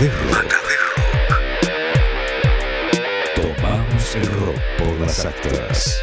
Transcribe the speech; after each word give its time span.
de 0.00 0.08
Rock. 0.08 0.54
Tomamos 3.34 4.14
el 4.14 4.26
rock 4.26 4.56
por 4.78 5.00
las 5.00 5.24
actas. 5.24 6.00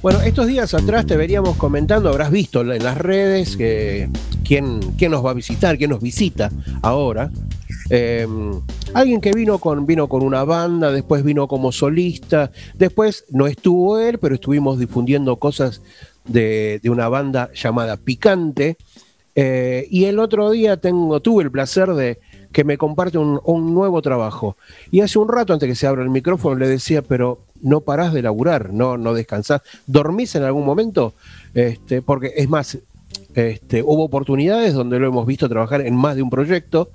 Bueno, 0.00 0.22
estos 0.22 0.46
días 0.46 0.72
atrás 0.72 1.04
te 1.04 1.16
veníamos 1.18 1.56
comentando, 1.56 2.08
habrás 2.08 2.30
visto 2.30 2.62
en 2.62 2.82
las 2.82 2.96
redes 2.96 3.58
que 3.58 4.08
quién, 4.42 4.80
quién 4.96 5.10
nos 5.10 5.24
va 5.24 5.32
a 5.32 5.34
visitar, 5.34 5.76
quién 5.76 5.90
nos 5.90 6.00
visita 6.00 6.50
ahora. 6.80 7.30
Eh, 7.90 8.26
alguien 8.94 9.20
que 9.20 9.32
vino 9.32 9.58
con, 9.58 9.84
vino 9.84 10.08
con 10.08 10.22
una 10.22 10.44
banda, 10.44 10.90
después 10.90 11.22
vino 11.24 11.46
como 11.46 11.72
solista, 11.72 12.52
después 12.74 13.26
no 13.28 13.46
estuvo 13.46 13.98
él, 13.98 14.18
pero 14.18 14.34
estuvimos 14.34 14.78
difundiendo 14.78 15.36
cosas 15.36 15.82
de, 16.24 16.80
de 16.82 16.88
una 16.88 17.08
banda 17.08 17.50
llamada 17.52 17.98
Picante. 17.98 18.78
Eh, 19.34 19.86
y 19.90 20.04
el 20.04 20.18
otro 20.18 20.50
día 20.50 20.76
tengo, 20.76 21.20
tuve 21.20 21.44
el 21.44 21.50
placer 21.50 21.94
de 21.94 22.18
que 22.52 22.64
me 22.64 22.76
comparte 22.76 23.18
un, 23.18 23.74
nuevo 23.74 24.02
trabajo. 24.02 24.56
Y 24.90 25.00
hace 25.00 25.18
un 25.18 25.28
rato, 25.28 25.52
antes 25.52 25.68
que 25.68 25.74
se 25.74 25.86
abra 25.86 26.02
el 26.02 26.10
micrófono, 26.10 26.56
le 26.56 26.68
decía, 26.68 27.02
pero 27.02 27.40
no 27.62 27.80
parás 27.80 28.12
de 28.12 28.22
laburar, 28.22 28.72
no, 28.72 28.98
no 28.98 29.14
descansás. 29.14 29.62
¿Dormís 29.86 30.34
en 30.34 30.42
algún 30.42 30.64
momento? 30.64 31.14
Este, 31.54 32.02
porque 32.02 32.32
es 32.36 32.48
más, 32.48 32.78
este, 33.34 33.82
hubo 33.82 34.04
oportunidades 34.04 34.74
donde 34.74 34.98
lo 34.98 35.08
hemos 35.08 35.26
visto 35.26 35.48
trabajar 35.48 35.80
en 35.80 35.96
más 35.96 36.16
de 36.16 36.22
un 36.22 36.30
proyecto 36.30 36.90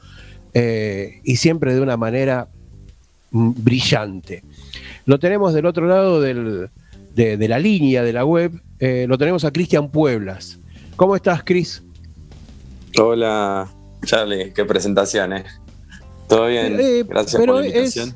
eh, 0.54 1.22
y 1.24 1.38
siempre 1.38 1.74
de 1.74 1.82
una 1.82 1.98
manera 1.98 2.48
mm, 3.32 3.52
brillante. 3.58 4.44
Lo 5.06 5.20
tenemos 5.20 5.54
del 5.54 5.66
otro 5.66 5.88
lado 5.88 6.22
de, 6.22 6.70
la 7.16 7.60
línea 7.60 8.04
de 8.04 8.14
la 8.14 8.26
web, 8.26 8.62
eh, 8.80 9.06
lo 9.08 9.18
tenemos 9.18 9.44
a 9.46 9.52
Cristian 9.52 9.90
Pueblas. 9.90 10.60
¿Cómo 10.96 11.16
estás, 11.16 11.44
Cris? 11.44 11.84
Hola, 13.00 13.70
Charlie, 14.06 14.54
qué 14.54 14.66
presentación, 14.66 15.34
¿eh? 15.34 15.46
Todo 16.28 16.48
bien, 16.48 16.78
Eh, 16.80 17.04
gracias 17.08 17.40
pero 17.40 17.54
por 17.54 17.62
la 17.62 17.68
invitación. 17.68 18.16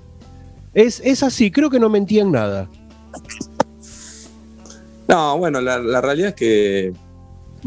Es, 0.74 1.00
es, 1.00 1.06
es 1.06 1.24
así, 1.24 1.52
creo 1.52 1.70
que 1.70 1.80
no 1.80 1.90
mentí 1.90 2.20
en 2.20 2.32
nada. 2.32 2.70
No, 5.08 5.38
bueno, 5.38 5.62
la, 5.62 5.80
la 5.80 6.00
realidad 6.02 6.30
es 6.30 6.36
que, 6.36 6.94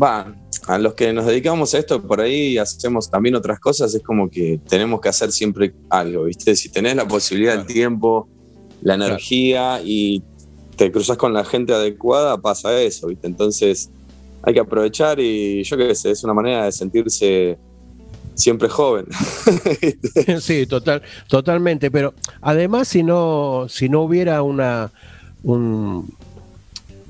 va, 0.02 0.34
a 0.66 0.78
los 0.78 0.94
que 0.94 1.12
nos 1.12 1.26
dedicamos 1.26 1.74
a 1.74 1.78
esto, 1.78 2.02
por 2.02 2.20
ahí 2.20 2.56
hacemos 2.56 3.10
también 3.10 3.34
otras 3.34 3.60
cosas, 3.60 3.94
es 3.94 4.02
como 4.02 4.30
que 4.30 4.58
tenemos 4.66 5.00
que 5.00 5.10
hacer 5.10 5.30
siempre 5.30 5.74
algo, 5.90 6.24
¿viste? 6.24 6.56
Si 6.56 6.70
tenés 6.70 6.96
la 6.96 7.06
posibilidad, 7.06 7.52
Claro. 7.54 7.68
el 7.68 7.74
tiempo, 7.74 8.28
la 8.80 8.94
energía 8.94 9.80
y 9.84 10.22
te 10.76 10.90
cruzas 10.90 11.16
con 11.18 11.32
la 11.34 11.44
gente 11.44 11.74
adecuada, 11.74 12.38
pasa 12.40 12.80
eso, 12.80 13.08
¿viste? 13.08 13.26
Entonces 13.26 13.90
hay 14.46 14.54
que 14.54 14.60
aprovechar 14.60 15.18
y 15.20 15.62
yo 15.62 15.76
qué 15.76 15.94
sé, 15.94 16.10
es 16.10 16.22
una 16.24 16.34
manera 16.34 16.64
de 16.66 16.72
sentirse 16.72 17.58
siempre 18.34 18.68
joven. 18.68 19.06
sí, 20.40 20.66
total, 20.66 21.02
totalmente. 21.28 21.90
Pero 21.90 22.14
además, 22.40 22.88
si 22.88 23.02
no, 23.02 23.66
si 23.68 23.88
no 23.88 24.02
hubiera 24.02 24.42
una, 24.42 24.90
un- 25.42 26.12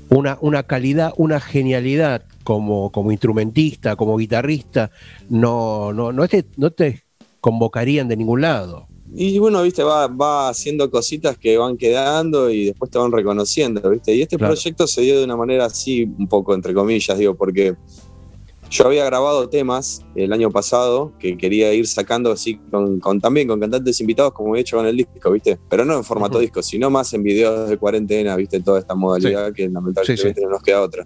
una, 0.09 0.37
una 0.41 0.63
calidad, 0.63 1.13
una 1.17 1.39
genialidad 1.39 2.23
como, 2.43 2.91
como 2.91 3.11
instrumentista, 3.11 3.95
como 3.95 4.17
guitarrista, 4.17 4.91
no, 5.29 5.91
no, 5.93 6.11
no 6.11 6.27
te, 6.27 6.45
no 6.57 6.71
te 6.71 7.03
convocarían 7.41 8.07
de 8.07 8.17
ningún 8.17 8.41
lado. 8.41 8.87
Y 9.13 9.37
bueno, 9.39 9.61
viste, 9.61 9.83
va, 9.83 10.07
va 10.07 10.49
haciendo 10.49 10.89
cositas 10.89 11.37
que 11.37 11.57
van 11.57 11.77
quedando 11.77 12.49
y 12.49 12.65
después 12.65 12.89
te 12.91 12.97
van 12.97 13.11
reconociendo, 13.11 13.87
viste. 13.89 14.13
Y 14.15 14.21
este 14.21 14.37
Claro. 14.37 14.53
proyecto 14.53 14.87
se 14.87 15.01
dio 15.01 15.17
de 15.19 15.23
una 15.25 15.37
manera 15.37 15.65
así, 15.65 16.03
un 16.03 16.27
poco 16.27 16.53
entre 16.53 16.73
comillas, 16.73 17.17
digo, 17.17 17.35
porque 17.35 17.75
yo 18.69 18.87
había 18.87 19.05
grabado 19.05 19.47
temas 19.47 20.03
el 20.15 20.33
año 20.33 20.49
pasado 20.49 21.13
que 21.19 21.37
quería 21.37 21.71
ir 21.73 21.87
sacando 21.87 22.31
así 22.31 22.55
con, 22.71 22.99
con- 22.99 23.21
también 23.21 23.47
con 23.47 23.59
cantantes 23.59 24.01
invitados 24.01 24.33
como 24.33 24.55
he 24.55 24.59
hecho 24.61 24.75
con 24.77 24.87
el 24.87 24.97
disco, 24.97 25.31
viste. 25.31 25.59
Pero 25.69 25.85
no 25.85 25.95
en 25.95 26.03
formato 26.03 26.39
disco, 26.39 26.63
sino 26.63 26.89
más 26.89 27.13
en 27.13 27.21
videos 27.23 27.69
de 27.69 27.77
cuarentena, 27.77 28.35
viste, 28.35 28.59
toda 28.59 28.79
esta 28.79 28.95
modalidad 28.95 29.53
que 29.53 29.69
lamentablemente 29.69 30.29
Sí, 30.29 30.33
sí. 30.35 30.41
no 30.43 30.49
nos 30.49 30.63
queda 30.63 30.81
otra. 30.81 31.05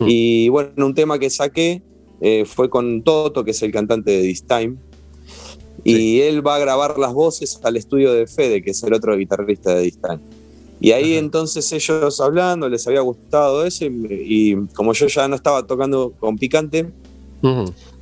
Mm. 0.00 0.04
Y 0.08 0.48
bueno, 0.48 0.84
un 0.84 0.94
tema 0.94 1.18
que 1.18 1.30
saqué 1.30 1.80
eh, 2.20 2.44
fue 2.44 2.68
con 2.68 3.02
Toto, 3.02 3.44
que 3.44 3.52
es 3.52 3.62
el 3.62 3.70
cantante 3.70 4.10
de 4.10 4.22
This 4.22 4.44
Time. 4.44 4.76
Y 5.84 6.20
él 6.20 6.46
va 6.46 6.56
a 6.56 6.58
grabar 6.58 6.98
las 6.98 7.12
voces 7.12 7.60
al 7.62 7.76
estudio 7.76 8.12
de 8.12 8.26
Fede, 8.26 8.62
que 8.62 8.70
es 8.70 8.82
el 8.82 8.94
otro 8.94 9.16
guitarrista 9.16 9.74
de 9.74 9.90
Time. 9.90 10.20
Y 10.80 10.92
ahí 10.92 11.12
Ajá. 11.12 11.20
entonces 11.20 11.70
ellos 11.72 12.20
hablando, 12.20 12.68
les 12.68 12.86
había 12.86 13.00
gustado 13.00 13.64
eso, 13.64 13.84
y, 13.84 14.06
y 14.10 14.56
como 14.74 14.92
yo 14.92 15.06
ya 15.06 15.28
no 15.28 15.36
estaba 15.36 15.66
tocando 15.66 16.12
con 16.18 16.36
Picante, 16.36 16.90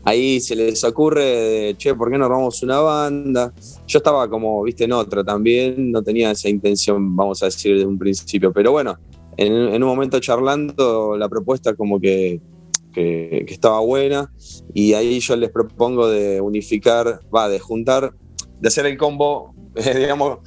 ahí 0.05 0.41
se 0.41 0.55
les 0.55 0.83
ocurre, 0.85 1.25
de, 1.25 1.77
che, 1.77 1.95
¿por 1.95 2.11
qué 2.11 2.19
no 2.19 2.25
armamos 2.25 2.63
una 2.63 2.79
banda? 2.81 3.53
Yo 3.87 3.99
estaba 3.99 4.29
como, 4.29 4.63
viste, 4.63 4.85
en 4.85 4.93
otra 4.93 5.25
también, 5.25 5.91
no 5.91 6.03
tenía 6.03 6.31
esa 6.31 6.49
intención, 6.49 7.15
vamos 7.15 7.43
a 7.43 7.47
decir, 7.47 7.79
de 7.79 7.85
un 7.85 7.99
principio, 7.99 8.53
pero 8.53 8.73
bueno, 8.73 8.97
en, 9.37 9.53
en 9.53 9.83
un 9.83 9.89
momento 9.89 10.19
charlando, 10.21 11.17
la 11.17 11.29
propuesta 11.29 11.75
como 11.75 12.01
que, 12.01 12.41
que, 12.93 13.45
que 13.47 13.55
estaba 13.55 13.81
buena, 13.81 14.33
y 14.75 14.93
ahí 14.95 15.19
yo 15.21 15.37
les 15.37 15.51
propongo 15.51 16.09
de 16.09 16.41
unificar, 16.41 17.21
va, 17.35 17.49
de 17.49 17.59
juntar, 17.59 18.15
de 18.61 18.69
hacer 18.69 18.87
el 18.87 18.97
combo, 18.97 19.55
eh, 19.77 19.99
digamos, 19.99 20.39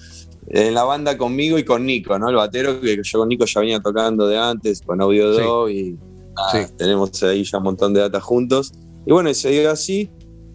en 0.48 0.74
la 0.74 0.84
banda 0.84 1.18
conmigo 1.18 1.58
y 1.58 1.64
con 1.66 1.86
Nico, 1.86 2.18
¿no? 2.20 2.30
El 2.30 2.36
batero, 2.36 2.80
que 2.80 3.00
yo 3.04 3.20
con 3.20 3.30
Nico 3.30 3.46
ya 3.46 3.60
venía 3.62 3.80
tocando 3.80 4.28
de 4.28 4.38
antes, 4.38 4.82
con 4.82 5.02
Audio 5.02 5.34
Sí. 5.34 5.42
Dog, 5.42 5.70
y 5.70 5.98
nada, 6.36 6.68
Sí. 6.68 6.74
tenemos 6.78 7.24
ahí 7.24 7.44
ya 7.44 7.58
un 7.58 7.64
montón 7.64 7.94
de 7.94 8.02
data 8.02 8.22
juntos. 8.22 8.72
Y 9.08 9.12
bueno, 9.12 9.30
y 9.30 9.34
se 9.36 9.50
dio 9.50 9.70
así. 9.72 10.10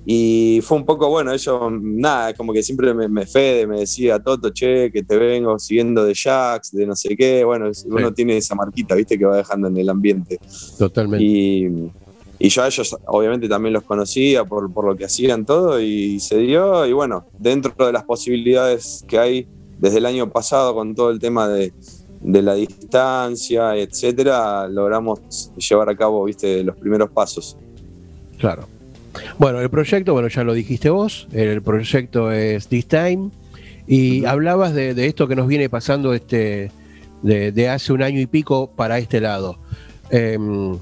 Y 0.07 0.61
fue 0.63 0.79
un 0.79 0.87
poco 0.87 1.09
bueno, 1.11 1.33
ellos, 1.33 1.61
nada, 1.81 2.33
como 2.35 2.53
que 2.53 2.63
siempre 2.63 2.95
me, 2.95 3.09
me 3.09 3.27
Fede 3.27 3.67
me 3.67 3.81
decía, 3.81 4.19
Toto, 4.19 4.51
che, 4.51 4.91
que 4.91 5.03
te 5.03 5.17
vengo 5.17 5.59
siguiendo 5.59 6.05
de 6.05 6.15
Jax, 6.15 6.73
de 6.73 6.87
no 6.87 6.97
sé 6.97 7.17
qué. 7.17 7.45
Bueno, 7.45 7.71
uno 7.87 8.13
tiene 8.13 8.37
esa 8.37 8.55
marquita, 8.55 8.95
viste, 8.95 9.19
que 9.19 9.27
va 9.27 9.37
dejando 9.37 9.69
en 9.69 9.77
el 9.77 9.89
ambiente. 9.89 10.41
Totalmente. 10.79 11.25
Y, 11.25 11.69
y 12.39 12.49
yo 12.49 12.63
a 12.63 12.67
ellos, 12.67 12.97
obviamente, 13.07 13.49
también 13.49 13.75
los 13.75 13.83
conocía 13.83 14.45
por, 14.45 14.73
por 14.73 14.87
lo 14.87 14.97
que 14.97 15.05
hacían 15.05 15.45
todo, 15.45 15.81
y 15.81 16.19
se 16.21 16.39
dio. 16.39 16.87
Y 16.87 16.93
bueno, 16.93 17.27
dentro 17.39 17.75
de 17.87 17.93
las 17.93 18.05
posibilidades 18.05 19.05
que 19.07 19.19
hay 19.19 19.47
desde 19.79 19.99
el 19.99 20.07
año 20.07 20.31
pasado 20.31 20.75
con 20.75 20.95
todo 20.95 21.11
el 21.11 21.19
tema 21.19 21.49
de, 21.49 21.73
de 22.23 22.43
la 22.43 22.55
distancia, 22.55 23.77
etcétera, 23.77 24.69
logramos 24.69 25.53
llevar 25.57 25.91
a 25.91 25.97
cabo, 25.97 26.25
viste, 26.25 26.65
los 26.65 26.77
primeros 26.77 27.11
pasos. 27.11 27.57
Claro. 28.39 28.67
Bueno, 29.39 29.61
el 29.61 29.71
proyecto, 29.71 30.13
bueno, 30.13 30.29
ya 30.29 30.45
lo 30.45 30.53
dijiste 30.55 30.91
vos, 30.91 31.27
el 31.33 31.63
proyecto 31.63 32.31
es 32.33 32.69
This 32.69 32.87
Time, 32.87 33.31
y 33.87 34.25
hablabas 34.25 34.73
de, 34.75 34.95
de 34.95 35.07
esto 35.07 35.27
que 35.27 35.35
nos 35.37 35.47
viene 35.49 35.69
pasando 35.69 36.15
este 36.15 36.71
de, 37.23 37.53
de 37.53 37.69
hace 37.69 37.93
un 37.93 38.03
año 38.03 38.21
y 38.21 38.27
pico 38.27 38.71
para 38.71 38.99
este 38.99 39.21
lado. 39.21 39.59
Em, 40.11 40.77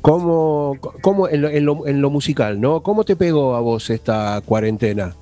¿Cómo, 0.00 0.76
cómo 1.00 1.28
en, 1.28 1.42
lo, 1.42 1.48
en 1.48 1.64
lo- 1.64 1.86
en 1.86 2.00
lo 2.00 2.10
musical, 2.10 2.60
¿no? 2.60 2.82
¿Cómo 2.82 3.04
te 3.04 3.14
pegó 3.14 3.54
a 3.54 3.60
vos 3.60 3.88
esta 3.90 4.40
cuarentena? 4.44 5.14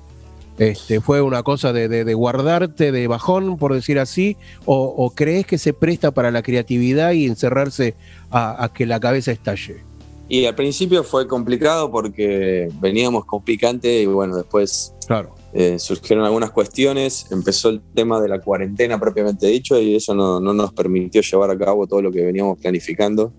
Este, 0.57 1.01
¿Fue 1.01 1.21
una 1.21 1.43
cosa 1.43 1.71
de, 1.71 1.87
de- 1.87 2.03
de 2.03 2.13
guardarte 2.15 2.91
de 2.91 3.07
bajón, 3.07 3.57
por 3.57 3.73
decir 3.75 3.99
así? 3.99 4.37
O, 4.65 4.83
o 4.97 5.11
crees 5.11 5.45
que 5.45 5.57
se 5.59 5.73
presta 5.73 6.11
para 6.11 6.31
la 6.31 6.41
creatividad 6.41 7.11
y 7.11 7.25
encerrarse 7.27 7.93
a, 8.31 8.63
a 8.63 8.73
que 8.73 8.85
la 8.87 8.99
cabeza 8.99 9.31
estalle? 9.31 9.77
Y 10.33 10.45
al 10.45 10.55
principio 10.55 11.03
fue 11.03 11.27
complicado 11.27 11.91
porque 11.91 12.69
veníamos 12.79 13.25
con 13.25 13.43
picante 13.43 14.01
y 14.01 14.05
bueno, 14.05 14.37
después 14.37 14.93
Claro. 15.05 15.35
eh, 15.51 15.77
surgieron 15.77 16.23
algunas 16.23 16.51
cuestiones, 16.51 17.25
empezó 17.31 17.67
el 17.67 17.81
tema 17.93 18.21
de 18.21 18.29
la 18.29 18.39
cuarentena 18.39 18.97
propiamente 18.97 19.47
dicho 19.47 19.77
y 19.77 19.93
eso 19.93 20.15
no, 20.15 20.39
no 20.39 20.53
nos 20.53 20.71
permitió 20.71 21.21
llevar 21.21 21.51
a 21.51 21.57
cabo 21.57 21.85
todo 21.85 22.01
lo 22.01 22.13
que 22.13 22.21
veníamos 22.23 22.57
planificando. 22.61 23.33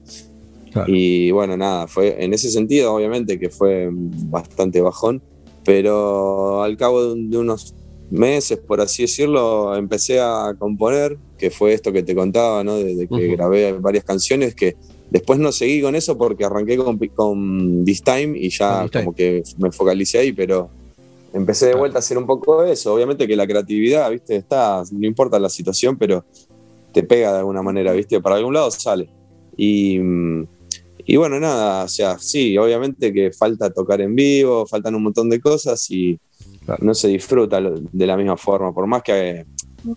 Claro. 0.70 0.92
Y 0.94 1.30
bueno, 1.30 1.56
nada, 1.56 1.86
fue 1.86 2.22
en 2.22 2.34
ese 2.34 2.50
sentido 2.50 2.92
obviamente 2.94 3.38
que 3.40 3.48
fue 3.48 3.88
bastante 3.90 4.82
bajón, 4.82 5.22
pero 5.64 6.62
al 6.62 6.76
cabo 6.76 7.02
de, 7.06 7.12
un- 7.14 7.30
de 7.30 7.38
unos 7.38 7.74
meses, 8.10 8.58
por 8.58 8.82
así 8.82 9.04
decirlo, 9.04 9.74
empecé 9.76 10.20
a 10.20 10.54
componer, 10.58 11.16
que 11.38 11.50
fue 11.50 11.72
esto 11.72 11.90
que 11.90 12.02
te 12.02 12.14
contaba, 12.14 12.62
¿no? 12.62 12.76
De, 12.76 12.94
de 12.96 13.08
que 13.08 13.14
Ujú. 13.14 13.32
grabé 13.36 13.72
varias 13.72 14.04
canciones 14.04 14.54
que 14.54 14.76
después 15.12 15.38
no 15.38 15.52
seguí 15.52 15.82
con 15.82 15.94
eso 15.94 16.16
porque 16.16 16.44
arranqué 16.44 16.76
con, 16.78 16.98
con 17.14 17.84
This 17.84 18.02
Time 18.02 18.38
y 18.38 18.48
ya 18.48 18.82
This 18.82 18.90
Time. 18.92 19.04
como 19.04 19.14
que 19.14 19.42
me 19.58 19.70
focalicé 19.70 20.18
ahí, 20.18 20.32
pero 20.32 20.70
empecé 21.34 21.66
de 21.66 21.74
vuelta 21.74 21.98
a 21.98 22.00
hacer 22.00 22.16
un 22.16 22.26
poco 22.26 22.64
eso. 22.64 22.94
Obviamente 22.94 23.26
que 23.28 23.36
la 23.36 23.46
creatividad, 23.46 24.10
¿viste? 24.10 24.36
Está, 24.36 24.82
no 24.90 25.06
importa 25.06 25.38
la 25.38 25.50
situación, 25.50 25.96
pero 25.98 26.24
te 26.92 27.02
pega 27.02 27.32
de 27.32 27.38
alguna 27.40 27.62
manera, 27.62 27.92
¿viste? 27.92 28.20
Para 28.20 28.36
algún 28.36 28.54
lado 28.54 28.70
sale. 28.70 29.08
Y, 29.56 29.98
mm, 29.98 30.46
y 31.04 31.16
bueno, 31.16 31.38
nada, 31.38 31.84
o 31.84 31.88
sea, 31.88 32.18
sí, 32.18 32.56
obviamente 32.56 33.12
que 33.12 33.32
falta 33.32 33.70
tocar 33.70 34.00
en 34.00 34.14
vivo, 34.14 34.66
faltan 34.66 34.94
un 34.94 35.02
montón 35.02 35.28
de 35.28 35.40
cosas 35.40 35.90
y 35.90 36.18
Claro. 36.64 36.84
no 36.84 36.94
se 36.94 37.08
disfruta 37.08 37.60
de 37.60 38.06
la 38.06 38.16
misma 38.16 38.36
forma. 38.36 38.72
Por 38.72 38.86
más 38.86 39.02
que, 39.02 39.44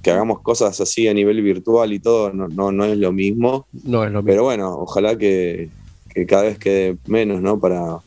que 0.01 0.11
hagamos 0.11 0.41
cosas 0.41 0.79
así 0.81 1.07
a 1.07 1.13
nivel 1.13 1.41
virtual 1.41 1.93
y 1.93 1.99
todo, 1.99 2.31
no, 2.33 2.47
no, 2.47 2.71
no 2.71 2.85
es 2.85 2.97
lo 2.97 3.11
mismo. 3.11 3.67
No 3.83 4.03
es 4.03 4.11
lo 4.11 4.19
mismo. 4.19 4.31
Pero 4.31 4.43
bueno, 4.43 4.75
ojalá 4.77 5.17
que, 5.17 5.69
que 6.13 6.25
cada 6.25 6.43
vez 6.43 6.57
quede 6.57 6.97
menos, 7.07 7.41
¿no? 7.41 7.59
Para, 7.59 7.99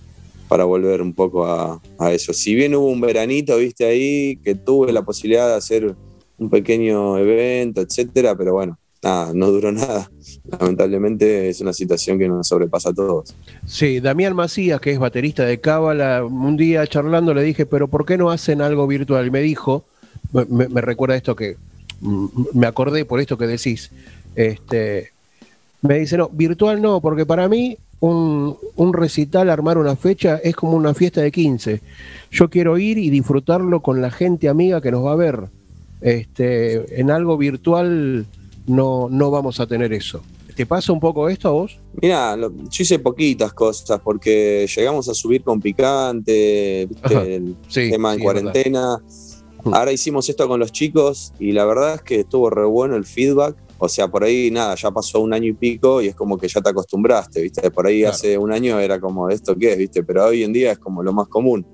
para 0.48 0.64
volver 0.64 1.02
un 1.02 1.12
poco 1.12 1.46
a, 1.46 1.80
a, 1.98 2.12
eso. 2.12 2.32
Si 2.32 2.54
bien 2.54 2.74
hubo 2.74 2.88
un 2.88 3.00
veranito, 3.00 3.56
viste 3.58 3.84
ahí, 3.84 4.36
que 4.42 4.54
tuve 4.54 4.92
la 4.92 5.02
posibilidad 5.02 5.48
de 5.48 5.54
hacer 5.54 5.94
un 6.38 6.50
pequeño 6.50 7.18
evento, 7.18 7.80
etcétera, 7.80 8.36
pero 8.36 8.54
bueno, 8.54 8.78
nada, 9.02 9.32
no 9.34 9.50
duró 9.50 9.70
nada. 9.72 10.10
Lamentablemente 10.58 11.48
es 11.48 11.60
una 11.60 11.72
situación 11.72 12.18
que 12.18 12.28
nos 12.28 12.48
sobrepasa 12.48 12.90
a 12.90 12.94
todos. 12.94 13.34
Sí, 13.66 14.00
Damián 14.00 14.34
Macías, 14.34 14.80
que 14.80 14.92
es 14.92 14.98
baterista 14.98 15.44
de 15.44 15.60
Cábala, 15.60 16.24
un 16.24 16.56
día 16.56 16.86
charlando 16.86 17.34
le 17.34 17.42
dije, 17.42 17.66
pero 17.66 17.88
¿por 17.88 18.06
qué 18.06 18.16
no 18.16 18.30
hacen 18.30 18.62
algo 18.62 18.86
virtual? 18.86 19.26
Y 19.26 19.30
me 19.30 19.40
dijo, 19.40 19.84
me, 20.32 20.68
me 20.68 20.80
recuerda 20.80 21.16
esto 21.16 21.36
que 21.36 21.56
me 22.00 22.66
acordé 22.66 23.04
por 23.04 23.20
esto 23.20 23.38
que 23.38 23.46
decís, 23.46 23.90
este, 24.34 25.12
me 25.82 25.98
dice, 25.98 26.16
no, 26.16 26.28
virtual 26.28 26.80
no, 26.80 27.00
porque 27.00 27.26
para 27.26 27.48
mí 27.48 27.76
un, 28.00 28.56
un, 28.76 28.92
recital, 28.92 29.50
armar 29.50 29.78
una 29.78 29.96
fecha, 29.96 30.36
es 30.42 30.54
como 30.54 30.76
una 30.76 30.94
fiesta 30.94 31.20
de 31.20 31.32
15. 31.32 31.80
Yo 32.30 32.48
quiero 32.48 32.78
ir 32.78 32.98
y 32.98 33.10
disfrutarlo 33.10 33.80
con 33.80 34.00
la 34.00 34.10
gente 34.10 34.48
amiga 34.48 34.80
que 34.80 34.92
nos 34.92 35.04
va 35.04 35.12
a 35.12 35.16
ver. 35.16 35.48
Este, 36.00 37.00
en 37.00 37.10
algo 37.10 37.36
virtual 37.36 38.26
no, 38.66 39.08
no 39.10 39.30
vamos 39.30 39.58
a 39.60 39.66
tener 39.66 39.92
eso. 39.92 40.22
¿Te 40.54 40.66
pasa 40.66 40.92
un 40.92 40.98
poco 40.98 41.28
esto 41.28 41.48
a 41.48 41.52
vos? 41.52 41.78
Mira, 42.02 42.36
yo 42.36 42.82
hice 42.82 42.98
poquitas 42.98 43.52
cosas 43.52 44.00
porque 44.02 44.66
llegamos 44.74 45.08
a 45.08 45.14
subir 45.14 45.42
con 45.42 45.60
picante, 45.60 46.82
el 46.82 47.56
tema 47.72 48.14
en 48.14 48.20
cuarentena. 48.20 49.00
Ahora 49.64 49.92
hicimos 49.92 50.28
esto 50.28 50.46
con 50.48 50.60
los 50.60 50.72
chicos 50.72 51.32
y 51.38 51.52
la 51.52 51.64
verdad 51.64 51.96
es 51.96 52.02
que 52.02 52.20
estuvo 52.20 52.50
re 52.50 52.64
bueno 52.64 52.96
el 52.96 53.04
feedback. 53.04 53.56
O 53.78 53.88
sea, 53.88 54.08
por 54.08 54.24
ahí 54.24 54.50
nada, 54.50 54.74
ya 54.74 54.90
pasó 54.90 55.20
un 55.20 55.32
año 55.32 55.46
y 55.48 55.52
pico 55.52 56.02
y 56.02 56.08
es 56.08 56.14
como 56.14 56.36
que 56.36 56.48
ya 56.48 56.60
te 56.60 56.70
acostumbraste, 56.70 57.42
¿viste? 57.42 57.70
Por 57.70 57.86
ahí 57.86 58.04
hace 58.04 58.36
un 58.36 58.52
año 58.52 58.78
era 58.80 58.98
como, 58.98 59.28
¿esto 59.28 59.56
qué 59.56 59.72
es? 59.72 59.78
¿Viste? 59.78 60.02
Pero 60.02 60.26
hoy 60.26 60.42
en 60.42 60.52
día 60.52 60.72
es 60.72 60.78
como 60.78 61.02
lo 61.02 61.12
más 61.12 61.28
común. 61.28 61.64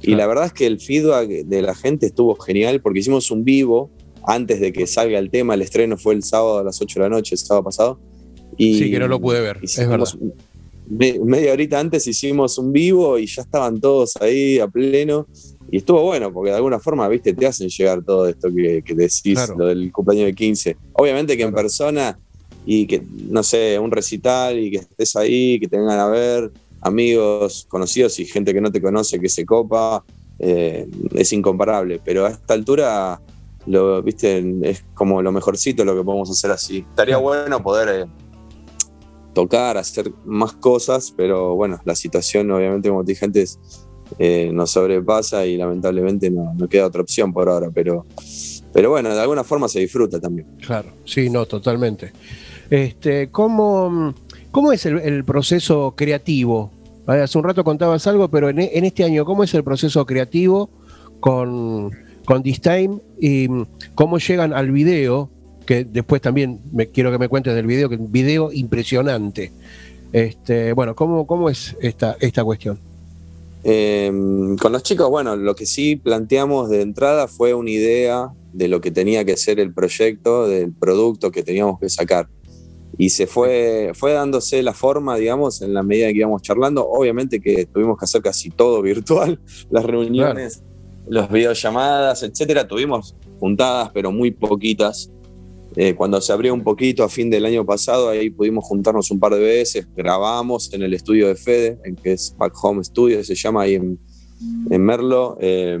Y 0.00 0.14
la 0.16 0.26
verdad 0.26 0.46
es 0.46 0.52
que 0.52 0.66
el 0.66 0.80
feedback 0.80 1.28
de 1.28 1.62
la 1.62 1.74
gente 1.74 2.06
estuvo 2.06 2.34
genial 2.34 2.80
porque 2.82 2.98
hicimos 2.98 3.30
un 3.30 3.44
vivo 3.44 3.90
antes 4.24 4.60
de 4.60 4.72
que 4.72 4.86
salga 4.86 5.18
el 5.18 5.30
tema. 5.30 5.54
El 5.54 5.62
estreno 5.62 5.96
fue 5.96 6.14
el 6.14 6.24
sábado 6.24 6.58
a 6.58 6.64
las 6.64 6.80
8 6.80 6.98
de 6.98 7.08
la 7.08 7.08
noche, 7.08 7.34
el 7.34 7.38
sábado 7.38 7.64
pasado. 7.64 8.00
Y 8.56 8.78
sí, 8.78 8.90
que 8.90 8.98
no 8.98 9.08
lo 9.08 9.20
pude 9.20 9.40
ver, 9.40 9.58
es 9.62 9.88
verdad. 9.88 10.06
media 10.88 11.52
horita 11.52 11.78
antes 11.78 12.06
hicimos 12.06 12.58
un 12.58 12.72
vivo 12.72 13.18
y 13.18 13.26
ya 13.26 13.42
estaban 13.42 13.80
todos 13.80 14.16
ahí 14.20 14.58
a 14.58 14.66
pleno. 14.66 15.26
Y 15.70 15.78
estuvo 15.78 16.02
bueno, 16.02 16.32
porque 16.32 16.50
de 16.50 16.56
alguna 16.56 16.78
forma, 16.78 17.08
viste, 17.08 17.32
te 17.32 17.46
hacen 17.46 17.68
llegar 17.68 18.02
todo 18.02 18.28
esto 18.28 18.48
que, 18.54 18.82
decís, 18.94 19.38
lo 19.56 19.66
del 19.66 19.90
cumpleaños 19.90 20.26
de 20.26 20.34
15. 20.34 20.76
Obviamente 20.94 21.36
que 21.36 21.44
en 21.44 21.52
persona 21.54 22.18
y 22.66 22.86
que, 22.86 23.02
no 23.28 23.42
sé, 23.42 23.78
un 23.78 23.90
recital 23.90 24.58
y 24.58 24.70
que 24.70 24.76
estés 24.78 25.16
ahí, 25.16 25.58
que 25.58 25.68
te 25.68 25.78
vengan 25.78 25.98
a 25.98 26.08
ver, 26.08 26.52
amigos, 26.80 27.66
conocidos 27.68 28.18
y 28.20 28.26
gente 28.26 28.52
que 28.52 28.60
no 28.60 28.70
te 28.70 28.82
conoce 28.82 29.18
que 29.18 29.28
se 29.28 29.46
copa, 29.46 30.04
eh, 30.38 30.88
es 31.14 31.32
incomparable. 31.32 32.00
Pero 32.04 32.26
a 32.26 32.30
esta 32.30 32.54
altura, 32.54 33.20
lo, 33.66 34.02
viste, 34.02 34.44
es 34.62 34.84
como 34.94 35.22
lo 35.22 35.32
mejorcito 35.32 35.84
lo 35.84 35.96
que 35.96 36.04
podemos 36.04 36.30
hacer 36.30 36.50
así. 36.50 36.84
Estaría 36.90 37.16
bueno 37.16 37.62
poder 37.62 38.02
eh, 38.02 38.06
tocar, 39.32 39.76
hacer 39.78 40.12
más 40.24 40.52
cosas, 40.52 41.12
pero 41.16 41.54
bueno, 41.54 41.80
la 41.84 41.94
situación, 41.94 42.50
obviamente, 42.50 42.88
como 42.88 43.04
te 43.04 43.12
dije 43.12 43.24
antes, 43.24 43.58
eh, 44.18 44.50
nos 44.52 44.70
sobrepasa 44.70 45.46
y 45.46 45.56
lamentablemente 45.56 46.30
no, 46.30 46.54
queda 46.68 46.86
otra 46.86 47.02
opción 47.02 47.32
por 47.32 47.48
ahora, 47.48 47.70
pero, 47.72 48.06
pero 48.72 48.90
bueno, 48.90 49.14
de 49.14 49.20
alguna 49.20 49.44
forma 49.44 49.68
se 49.68 49.80
disfruta 49.80 50.20
también. 50.20 50.46
Claro, 50.64 50.88
sí, 51.04 51.30
no, 51.30 51.46
totalmente. 51.46 52.12
Este, 52.70 53.28
¿cómo, 53.30 54.14
cómo 54.50 54.72
es 54.72 54.86
el, 54.86 55.24
proceso 55.24 55.94
creativo? 55.96 56.70
Hace 57.06 57.36
un 57.38 57.44
rato 57.44 57.64
contabas 57.64 58.06
algo, 58.06 58.28
pero 58.28 58.48
en, 58.48 58.60
este 58.60 59.04
año, 59.04 59.24
¿cómo 59.24 59.44
es 59.44 59.52
el 59.54 59.64
proceso 59.64 60.06
creativo 60.06 60.70
con, 61.20 61.90
con 62.24 62.42
This 62.42 62.60
Time 62.60 62.98
y 63.20 63.48
cómo 63.94 64.18
llegan 64.18 64.52
al 64.52 64.70
video? 64.70 65.30
Que 65.66 65.84
después 65.84 66.20
también 66.20 66.60
me, 66.72 66.88
quiero 66.88 67.12
que 67.12 67.18
me 67.18 67.28
cuentes 67.28 67.54
del 67.54 67.66
video, 67.66 67.88
que 67.88 67.96
es 67.96 68.00
un 68.00 68.10
video 68.10 68.52
impresionante. 68.52 69.52
Este, 70.12 70.72
bueno, 70.72 70.94
¿cómo, 70.94 71.26
cómo 71.26 71.48
es 71.48 71.76
esta, 71.80 72.16
esta 72.20 72.44
cuestión? 72.44 72.91
Eh, 73.64 74.10
con 74.60 74.72
los 74.72 74.82
chicos, 74.82 75.08
bueno, 75.08 75.36
lo 75.36 75.54
que 75.54 75.66
sí 75.66 75.96
planteamos 75.96 76.68
de 76.68 76.82
entrada 76.82 77.28
fue 77.28 77.54
una 77.54 77.70
idea 77.70 78.32
de 78.52 78.68
lo 78.68 78.80
que 78.80 78.90
tenía 78.90 79.24
que 79.24 79.36
ser 79.36 79.60
el 79.60 79.72
proyecto, 79.72 80.46
del 80.48 80.72
producto 80.72 81.30
que 81.30 81.42
teníamos 81.42 81.78
que 81.78 81.88
sacar. 81.88 82.28
Y 82.98 83.10
se 83.10 83.26
fue, 83.26 83.92
fue 83.94 84.12
dándose 84.12 84.62
la 84.62 84.74
forma, 84.74 85.16
digamos, 85.16 85.62
en 85.62 85.72
la 85.72 85.82
medida 85.82 86.08
que 86.08 86.18
íbamos 86.18 86.42
charlando. 86.42 86.86
Obviamente 86.86 87.40
que 87.40 87.64
tuvimos 87.66 87.98
que 87.98 88.04
hacer 88.04 88.20
casi 88.20 88.50
todo 88.50 88.82
virtual, 88.82 89.40
las 89.70 89.84
reuniones, 89.84 90.56
claro. 90.56 91.06
los 91.08 91.30
videollamadas, 91.30 92.22
etcétera. 92.22 92.68
Tuvimos 92.68 93.16
juntadas, 93.40 93.90
pero 93.94 94.12
muy 94.12 94.30
poquitas. 94.30 95.10
Eh, 95.76 95.94
cuando 95.94 96.20
se 96.20 96.32
abrió 96.32 96.52
un 96.52 96.62
poquito 96.62 97.02
a 97.02 97.08
fin 97.08 97.30
del 97.30 97.46
año 97.46 97.64
pasado, 97.64 98.10
ahí 98.10 98.30
pudimos 98.30 98.64
juntarnos 98.64 99.10
un 99.10 99.18
par 99.18 99.34
de 99.34 99.40
veces, 99.40 99.86
grabamos 99.96 100.72
en 100.72 100.82
el 100.82 100.92
estudio 100.92 101.28
de 101.28 101.34
Fede, 101.34 101.78
en 101.84 101.96
que 101.96 102.12
es 102.12 102.34
Back 102.36 102.52
Home 102.62 102.84
Studio, 102.84 103.22
se 103.24 103.34
llama 103.34 103.62
ahí 103.62 103.74
en, 103.74 103.98
en 104.70 104.82
Merlo. 104.82 105.38
Eh, 105.40 105.78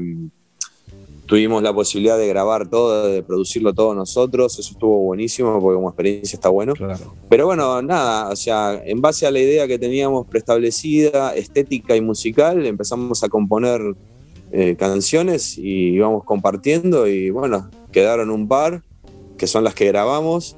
tuvimos 1.26 1.62
la 1.62 1.72
posibilidad 1.72 2.18
de 2.18 2.28
grabar 2.28 2.68
todo, 2.68 3.08
de 3.08 3.22
producirlo 3.22 3.72
todo 3.72 3.94
nosotros, 3.94 4.58
eso 4.58 4.72
estuvo 4.72 4.98
buenísimo 4.98 5.60
porque 5.60 5.76
como 5.76 5.88
experiencia 5.88 6.36
está 6.36 6.48
bueno. 6.48 6.74
Claro. 6.74 7.14
Pero 7.28 7.46
bueno, 7.46 7.80
nada, 7.82 8.30
o 8.30 8.36
sea, 8.36 8.82
en 8.84 9.00
base 9.00 9.26
a 9.26 9.30
la 9.30 9.40
idea 9.40 9.66
que 9.66 9.78
teníamos 9.78 10.26
preestablecida, 10.26 11.34
estética 11.34 11.96
y 11.96 12.00
musical, 12.00 12.64
empezamos 12.66 13.22
a 13.22 13.28
componer 13.28 13.80
eh, 14.52 14.76
canciones 14.76 15.56
y 15.56 15.94
íbamos 15.94 16.24
compartiendo 16.24 17.06
y 17.06 17.30
bueno, 17.30 17.70
quedaron 17.90 18.30
un 18.30 18.48
par 18.48 18.82
que 19.36 19.46
son 19.46 19.64
las 19.64 19.74
que 19.74 19.86
grabamos. 19.86 20.56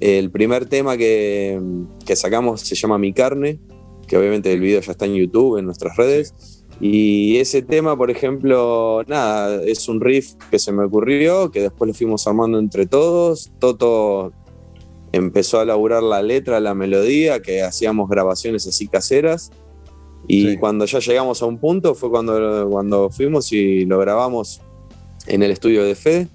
El 0.00 0.30
primer 0.30 0.66
tema 0.66 0.96
que, 0.96 1.60
que, 2.04 2.16
sacamos 2.16 2.62
se 2.62 2.74
llama 2.74 2.98
Mi 2.98 3.12
Carne, 3.12 3.60
que 4.06 4.16
obviamente 4.16 4.52
el 4.52 4.60
video 4.60 4.80
ya 4.80 4.92
está 4.92 5.06
en 5.06 5.14
YouTube, 5.14 5.58
en 5.58 5.66
nuestras 5.66 5.96
redes. 5.96 6.34
Y 6.80 7.36
ese 7.36 7.62
tema, 7.62 7.96
por 7.96 8.10
ejemplo, 8.10 9.04
nada, 9.06 9.62
es 9.62 9.88
un 9.88 10.00
riff 10.00 10.34
que 10.50 10.58
se 10.58 10.72
me 10.72 10.84
ocurrió, 10.84 11.52
que 11.52 11.60
después 11.60 11.88
lo 11.88 11.94
fuimos 11.94 12.26
armando 12.26 12.58
entre 12.58 12.86
todos. 12.86 13.52
Toto 13.60 14.32
empezó 15.12 15.60
a 15.60 15.64
laburar 15.64 16.02
la 16.02 16.22
letra, 16.22 16.58
la 16.58 16.74
melodía, 16.74 17.40
que 17.40 17.62
hacíamos 17.62 18.08
grabaciones 18.08 18.66
así 18.66 18.88
caseras. 18.88 19.52
Y 20.26 20.50
sí. 20.50 20.56
cuando 20.56 20.84
ya 20.84 20.98
llegamos 20.98 21.42
a 21.42 21.46
un 21.46 21.58
punto 21.58 21.94
fue 21.94 22.10
cuando, 22.10 22.68
cuando 22.70 23.10
fuimos 23.10 23.52
y 23.52 23.84
lo 23.84 23.98
grabamos 23.98 24.60
en 25.26 25.42
el 25.42 25.50
estudio 25.50 25.84
de 25.84 25.94
Fede. 25.94 26.28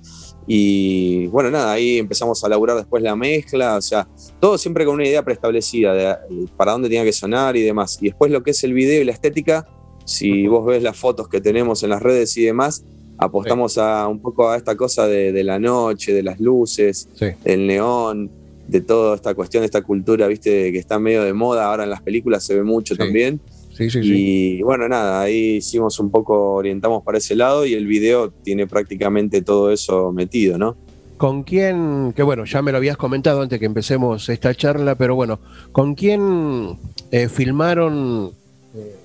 Y 0.49 1.27
bueno, 1.27 1.51
nada, 1.51 1.73
ahí 1.73 1.97
empezamos 1.97 2.41
a 2.43 2.49
laburar 2.49 2.77
después 2.77 3.03
la 3.03 3.15
mezcla, 3.17 3.75
o 3.75 3.81
sea, 3.81 4.07
todo 4.39 4.57
siempre 4.57 4.85
con 4.85 4.95
una 4.95 5.05
idea 5.05 5.23
preestablecida 5.23 5.93
de 5.93 6.47
para 6.55 6.71
dónde 6.71 6.87
tenía 6.87 7.03
que 7.03 7.11
sonar 7.11 7.57
y 7.57 7.61
demás. 7.63 7.97
Y 8.01 8.05
después 8.05 8.31
lo 8.31 8.41
que 8.41 8.51
es 8.51 8.63
el 8.63 8.73
video 8.73 9.01
y 9.01 9.05
la 9.05 9.11
estética, 9.11 9.67
si 10.05 10.47
vos 10.47 10.65
ves 10.65 10.81
las 10.81 10.97
fotos 10.97 11.27
que 11.27 11.41
tenemos 11.41 11.83
en 11.83 11.89
las 11.89 12.01
redes 12.01 12.37
y 12.37 12.43
demás, 12.43 12.85
apostamos 13.17 13.73
sí. 13.73 13.81
a 13.83 14.07
un 14.07 14.21
poco 14.21 14.49
a 14.49 14.55
esta 14.55 14.77
cosa 14.77 15.05
de, 15.05 15.33
de 15.33 15.43
la 15.43 15.59
noche, 15.59 16.13
de 16.13 16.23
las 16.23 16.39
luces, 16.39 17.09
sí. 17.13 17.25
del 17.43 17.67
neón, 17.67 18.31
de 18.67 18.81
toda 18.81 19.15
esta 19.15 19.33
cuestión, 19.33 19.63
esta 19.63 19.81
cultura, 19.81 20.27
viste, 20.27 20.71
que 20.71 20.77
está 20.77 20.99
medio 20.99 21.23
de 21.23 21.33
moda, 21.33 21.65
ahora 21.65 21.83
en 21.83 21.89
las 21.89 22.01
películas 22.01 22.43
se 22.45 22.55
ve 22.55 22.63
mucho 22.63 22.95
sí. 22.95 22.99
también. 22.99 23.41
Sí, 23.77 23.91
sí, 23.91 23.99
y 24.03 24.61
bueno, 24.63 24.89
nada, 24.89 25.21
ahí 25.21 25.57
hicimos 25.57 25.99
un 25.99 26.09
poco, 26.09 26.53
orientamos 26.53 27.03
para 27.03 27.19
ese 27.19 27.35
lado 27.35 27.63
y 27.63 27.75
el 27.75 27.85
video 27.85 28.31
tiene 28.31 28.65
prácticamente 28.65 29.43
todo 29.43 29.71
eso 29.71 30.11
metido, 30.11 30.57
¿no? 30.57 30.75
¿Con 31.17 31.43
quién, 31.43 32.11
que 32.15 32.23
bueno, 32.23 32.45
ya 32.45 32.63
me 32.63 32.71
lo 32.71 32.79
habías 32.79 32.97
comentado 32.97 33.43
antes 33.43 33.59
que 33.59 33.67
empecemos 33.67 34.29
esta 34.29 34.55
charla, 34.55 34.95
pero 34.95 35.13
bueno, 35.13 35.39
¿con 35.71 35.93
quién 35.93 36.75
eh, 37.11 37.29
filmaron, 37.29 38.31
eh, 38.75 38.95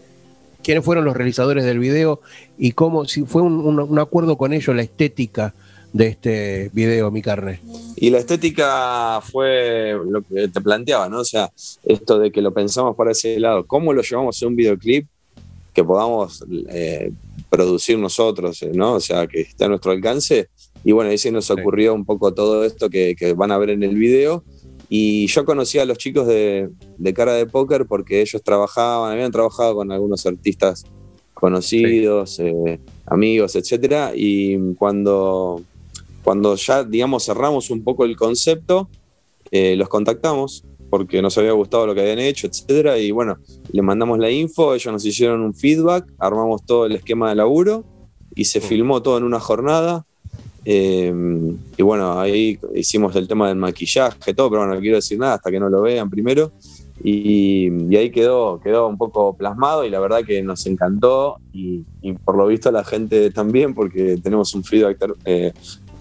quiénes 0.63 0.83
fueron 0.83 1.05
los 1.05 1.15
realizadores 1.15 1.65
del 1.65 1.79
video 1.79 2.23
y 2.57 2.73
cómo, 2.73 3.05
si 3.05 3.25
fue 3.27 3.43
un, 3.43 3.59
un, 3.59 3.79
un 3.79 3.99
acuerdo 3.99 4.39
con 4.39 4.55
ellos, 4.55 4.75
la 4.75 4.83
estética 4.83 5.55
de 5.93 6.07
este 6.07 6.71
video, 6.73 7.11
Mi 7.11 7.23
Carne? 7.23 7.61
Y 7.97 8.11
la 8.11 8.19
estética 8.19 9.21
fue 9.21 9.95
lo 10.07 10.23
que 10.23 10.49
te 10.49 10.61
planteaba, 10.61 11.09
¿no? 11.09 11.21
O 11.21 11.25
sea, 11.25 11.53
esto 11.85 12.19
de 12.19 12.31
que 12.31 12.41
lo 12.41 12.53
pensamos 12.53 12.97
para 12.97 13.13
ese 13.13 13.39
lado, 13.39 13.67
¿cómo 13.67 13.93
lo 13.93 14.03
llevamos 14.03 14.43
a 14.43 14.47
un 14.47 14.57
videoclip 14.57 15.07
que 15.73 15.85
podamos 15.85 16.45
eh, 16.69 17.13
producir 17.49 17.99
nosotros, 17.99 18.65
¿no? 18.75 18.95
O 18.95 19.01
sea, 19.01 19.27
que 19.27 19.43
esté 19.43 19.65
a 19.65 19.69
nuestro 19.69 19.93
alcance. 19.93 20.49
Y 20.85 20.93
bueno, 20.93 21.11
ahí 21.11 21.19
se 21.19 21.31
nos 21.31 21.51
ocurrió 21.51 21.95
un 21.95 22.05
poco 22.05 22.35
todo 22.35 22.65
esto 22.65 22.91
que, 22.91 23.15
que, 23.17 23.33
van 23.35 23.53
a 23.53 23.59
ver 23.59 23.71
en 23.71 23.83
el 23.83 23.95
video. 23.95 24.45
Y 24.89 25.27
yo 25.29 25.45
conocí 25.45 25.79
a 25.79 25.85
los 25.85 25.97
chicos 25.97 26.27
de, 26.27 26.69
de 26.99 27.15
Cara 27.15 27.35
de 27.35 27.47
Póker 27.47 27.87
porque 27.87 28.21
ellos 28.21 28.43
trabajaban, 28.43 29.13
habían 29.13 29.33
trabajado 29.33 29.77
con 29.77 29.91
algunos 29.91 30.27
artistas 30.27 30.85
conocidos, 31.33 32.37
sí. 32.37 32.43
eh, 32.45 32.79
amigos, 33.07 33.57
etcétera. 33.57 34.13
Y 34.15 34.75
cuando 34.75 35.63
cuando 36.23 36.55
ya, 36.57 36.85
digamos, 36.85 37.25
cerramos 37.25 37.71
un 37.71 37.83
poco 37.83 38.05
el 38.05 38.17
concepto, 38.17 38.89
eh, 39.51 39.77
los 39.77 39.89
contactamos 39.89 40.65
porque 40.93 41.23
nos 41.23 41.39
había 41.39 41.53
gustado 41.53 41.87
lo 41.87 41.95
que 41.95 42.03
habían 42.03 42.19
hecho, 42.19 42.47
etcétera. 42.47 42.99
Y 42.99 43.13
bueno, 43.13 43.39
le 43.73 43.81
mandamos 43.81 44.19
la 44.19 44.31
info, 44.31 44.75
ellos 44.75 44.93
nos 44.93 45.05
hicieron 45.07 45.41
un 45.41 45.55
feedback, 45.55 46.07
armamos 46.19 46.67
todo 46.67 46.85
el 46.85 46.93
esquema 46.93 47.31
de 47.31 47.35
laburo 47.35 47.85
y 48.35 48.45
se 48.45 48.61
filmó 48.61 49.01
todo 49.01 49.17
en 49.17 49.25
una 49.25 49.41
jornada. 49.41 50.05
Eh, 50.67 51.11
y 51.79 51.83
bueno, 51.83 52.21
ahí 52.21 52.59
hicimos 52.75 53.17
el 53.17 53.27
tema 53.27 53.49
del 53.49 53.57
maquillaje, 53.57 54.35
todo, 54.35 54.51
pero 54.51 54.61
bueno, 54.61 54.75
no 54.75 54.81
quiero 54.81 54.97
decir 54.97 55.19
nada 55.19 55.35
hasta 55.35 55.51
que 55.51 55.59
no 55.59 55.71
lo 55.71 55.81
vean 55.81 56.11
primero. 56.11 56.53
Y, 57.03 57.97
ahí 57.97 58.11
quedó, 58.11 58.61
quedó 58.61 58.87
un 58.87 58.97
poco 58.99 59.35
plasmado 59.35 59.85
y 59.85 59.91
la 59.91 59.99
verdad 59.99 60.25
que 60.25 60.43
nos 60.43 60.67
encantó 60.67 61.39
y, 61.53 61.85
por 62.25 62.37
lo 62.37 62.47
visto 62.47 62.71
la 62.71 62.85
gente 62.85 63.31
también 63.31 63.75
porque 63.75 64.19
tenemos 64.23 64.55
un 64.55 64.63
feedback 64.63 64.99
eh, 65.25 65.53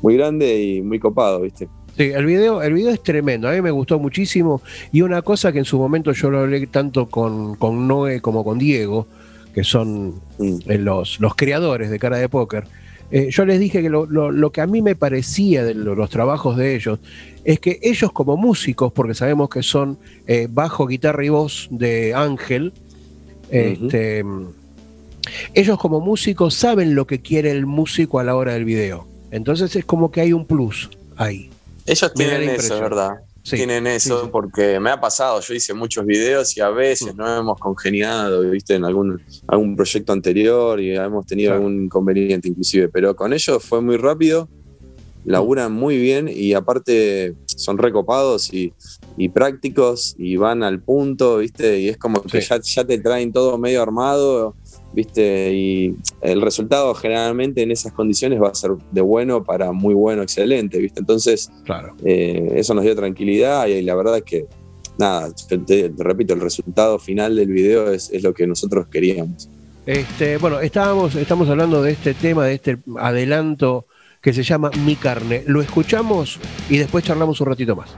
muy 0.02 0.18
grande 0.18 0.62
y 0.62 0.82
muy 0.82 1.00
copado, 1.00 1.42
¿viste? 1.42 1.68
Sí, 1.98 2.04
el 2.04 2.26
video, 2.26 2.62
el 2.62 2.74
video 2.74 2.92
es 2.92 3.04
tremendo, 3.04 3.50
a 3.50 3.52
mí 3.52 3.62
me 3.62 3.72
gustó 3.72 4.00
muchísimo 4.00 4.62
y 4.92 5.02
una 5.02 5.22
cosa 5.22 5.52
que 5.52 5.60
en 5.60 5.66
su 5.66 5.78
momento 5.78 6.14
yo 6.14 6.30
lo 6.30 6.40
hablé 6.40 6.66
tanto 6.68 7.08
con, 7.10 7.56
con 7.56 7.88
Noé 7.88 8.22
como 8.22 8.44
con 8.44 8.58
Diego, 8.58 9.08
que 9.54 9.64
son 9.64 10.22
mm. 10.38 10.58
eh, 10.68 10.78
los, 10.78 11.20
los 11.20 11.36
creadores 11.36 11.90
de 11.90 12.00
Cara 12.00 12.18
de 12.18 12.30
Póker, 12.30 12.64
eh, 13.12 13.30
yo 13.30 13.46
les 13.46 13.60
dije 13.60 13.82
que 13.82 13.90
lo, 13.90 14.52
que 14.52 14.62
a 14.62 14.68
mí 14.68 14.82
me 14.82 14.96
parecía 14.96 15.66
de 15.66 15.74
los 15.76 16.10
trabajos 16.10 16.56
de 16.56 16.76
ellos 16.76 17.00
es 17.44 17.60
que 17.60 17.78
ellos 17.84 18.14
como 18.14 18.38
músicos, 18.38 18.94
porque 18.94 19.14
sabemos 19.14 19.50
que 19.50 19.64
son 19.64 19.98
eh, 20.28 20.48
bajo, 20.50 20.88
guitarra 20.88 21.26
y 21.26 21.30
voz 21.30 21.68
de 21.72 22.14
Ángel, 22.14 22.72
este, 23.50 24.24
ellos 25.54 25.78
como 25.78 26.00
músicos 26.00 26.54
saben 26.54 26.96
lo 26.96 27.06
que 27.06 27.20
quiere 27.20 27.52
el 27.52 27.66
músico 27.66 28.20
a 28.20 28.24
la 28.24 28.34
hora 28.36 28.54
del 28.54 28.64
video. 28.64 29.11
Entonces 29.32 29.76
es 29.76 29.86
como 29.86 30.12
que 30.12 30.22
hay 30.22 30.34
un 30.34 30.46
plus 30.46 30.90
ahí. 31.16 31.50
Ellos 31.86 32.14
tienen 32.14 32.50
eso, 32.50 32.80
¿verdad? 32.80 33.22
tienen 33.50 33.88
eso, 33.88 34.30
porque 34.32 34.80
me 34.80 34.92
ha 34.92 35.00
pasado, 35.00 35.40
yo 35.42 35.54
hice 35.54 35.74
muchos 35.74 36.06
videos 36.06 36.56
y 36.58 36.62
a 36.62 36.70
veces 36.70 37.14
mm. 37.14 37.18
no 37.18 37.38
hemos 37.40 37.60
congeniado, 37.60 38.42
viste, 38.42 38.76
en 38.76 38.86
algún, 38.86 39.22
algún 39.48 39.76
proyecto 39.76 40.14
anterior 40.14 40.80
y 40.80 40.96
hemos 40.96 41.26
tenido 41.26 41.54
algún 41.54 41.86
inconveniente 41.86 42.48
inclusive, 42.48 42.90
pero 42.90 43.16
con 43.16 43.34
ellos 43.34 43.64
fue 43.64 43.82
muy 43.82 43.98
rápido, 43.98 44.48
laburan 45.26 45.72
muy 45.72 45.98
bien 45.98 46.30
y 46.32 46.54
aparte 46.54 47.36
son 47.48 47.78
recopados 47.78 48.54
y, 48.54 48.74
y 49.18 49.30
prácticos 49.30 50.16
y 50.18 50.36
van 50.36 50.64
al 50.64 50.80
punto, 50.80 51.38
viste, 51.38 51.80
y 51.80 51.90
es 51.90 51.98
como 51.98 52.22
que 52.22 52.42
ya, 52.42 52.60
ya 52.62 52.86
te 52.86 53.00
traen 53.00 53.32
todo 53.32 53.58
medio 53.58 53.82
armado 53.82 54.56
¿viste? 54.94 55.54
Y 55.54 55.96
el 56.22 56.42
resultado 56.42 56.94
generalmente 56.94 57.62
en 57.62 57.72
esas 57.72 57.94
condiciones 57.94 58.42
va 58.42 58.50
a 58.50 58.56
ser 58.56 58.72
de 58.92 59.02
bueno 59.02 59.44
para 59.44 59.72
muy 59.72 59.94
bueno, 59.94 60.22
excelente, 60.22 60.78
¿viste? 60.78 61.00
Entonces, 61.00 61.52
claro. 61.64 61.96
Eh, 62.04 62.54
eso 62.56 62.74
nos 62.74 62.84
dio 62.84 62.96
tranquilidad 62.96 63.68
y, 63.68 63.82
la 63.82 63.96
verdad 63.96 64.18
es 64.18 64.24
que, 64.24 64.46
nada, 64.98 65.30
te, 65.66 65.92
repito, 65.98 66.34
el 66.34 66.42
resultado 66.42 67.00
final 67.00 67.36
del 67.36 67.50
video 67.50 67.92
es, 67.92 68.12
lo 68.22 68.34
que 68.34 68.48
nosotros 68.48 68.88
queríamos. 68.88 69.50
Este, 69.86 70.38
bueno, 70.38 70.60
estábamos, 70.60 71.16
estamos 71.16 71.50
hablando 71.50 71.82
de 71.82 71.92
este 71.92 72.14
tema, 72.14 72.46
de 72.46 72.54
este 72.54 72.78
adelanto 72.98 73.88
que 74.22 74.34
se 74.34 74.44
llama 74.44 74.70
Mi 74.86 74.96
carne. 74.96 75.44
Lo 75.48 75.62
escuchamos 75.62 76.40
y 76.70 76.78
después 76.78 77.04
charlamos 77.04 77.42
un 77.42 77.48
ratito 77.48 77.76
más. 77.76 77.98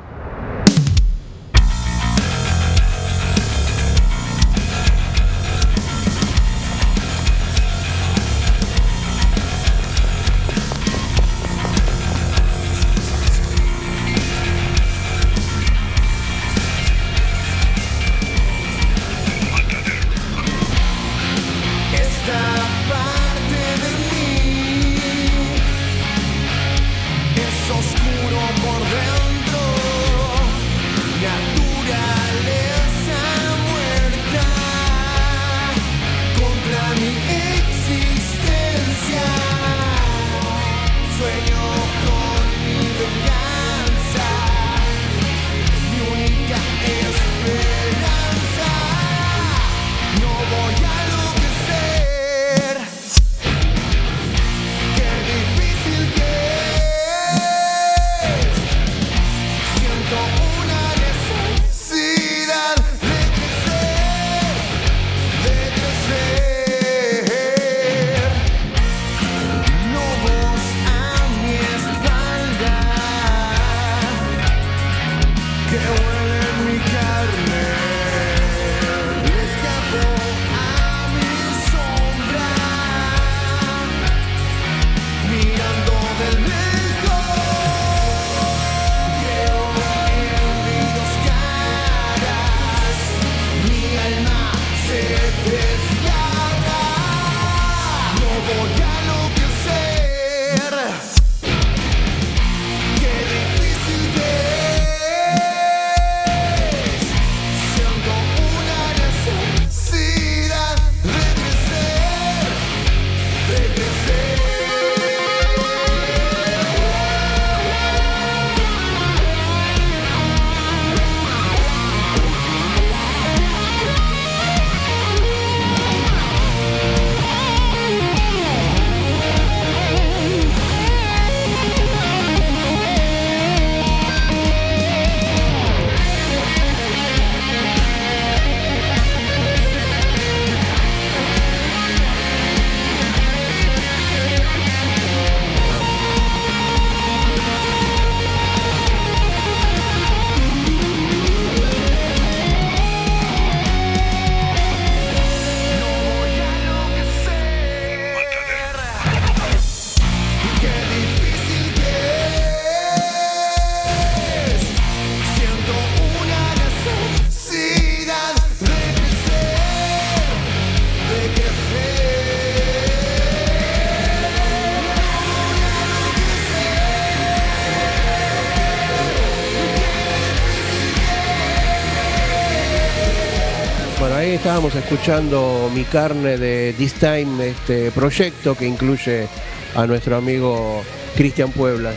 Estábamos 184.65 184.91
escuchando 184.91 185.69
Mi 185.75 185.83
carne 185.83 186.37
de 186.37 186.73
This 186.77 186.93
Time, 186.93 187.49
este 187.49 187.91
proyecto 187.91 188.55
que 188.55 188.65
incluye 188.65 189.27
a 189.75 189.85
nuestro 189.85 190.15
amigo 190.15 190.81
Cristian 191.17 191.51
Puebla. 191.51 191.91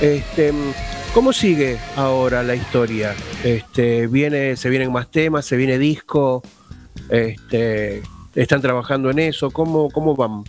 Este, 0.00 0.52
¿Cómo 1.12 1.32
sigue 1.32 1.76
ahora 1.96 2.44
la 2.44 2.54
historia? 2.54 3.16
Este, 3.42 4.06
viene, 4.06 4.56
se 4.56 4.68
vienen 4.70 4.92
más 4.92 5.10
temas, 5.10 5.44
se 5.44 5.56
viene 5.56 5.76
disco, 5.76 6.40
este, 7.08 8.00
están 8.36 8.60
trabajando 8.60 9.10
en 9.10 9.18
eso, 9.18 9.50
¿cómo, 9.50 9.90
cómo 9.90 10.14
van? 10.14 10.44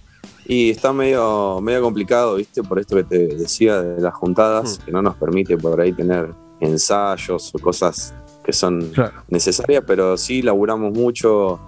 Y 0.46 0.70
está 0.70 0.94
medio, 0.94 1.60
medio 1.62 1.82
complicado, 1.82 2.36
¿viste? 2.36 2.62
Por 2.62 2.78
esto 2.80 2.96
que 2.98 3.06
te 3.06 3.28
decía 3.28 3.82
de 3.82 4.02
las 4.02 4.14
juntadas, 4.14 4.78
Mm. 4.78 4.86
que 4.86 4.92
no 4.92 5.02
nos 5.02 5.16
permite 5.16 5.58
por 5.58 5.82
ahí 5.82 5.94
tener 5.94 6.32
ensayos 6.60 7.52
o 7.56 7.60
cosas 7.60 8.14
que 8.46 8.54
son 8.54 8.92
Claro. 8.94 9.24
necesarias, 9.30 9.84
pero 9.88 10.16
sí 10.18 10.42
laburamos 10.42 10.94
mucho 10.94 11.60